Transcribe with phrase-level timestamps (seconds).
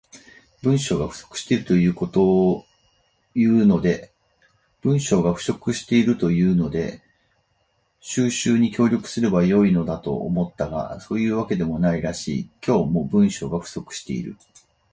[0.63, 1.85] 文章が不足しているとい
[3.51, 3.65] う
[6.55, 7.03] ので
[7.99, 12.49] 収集に協力すれば良いのだと思ったが、そういうわけでもないらしい。
[12.65, 14.37] 今日も、文章が不足している。